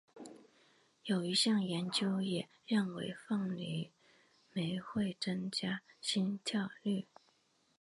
[1.03, 3.91] 有一项研究也认为凤梨
[4.51, 7.05] 酶会增加心跳率。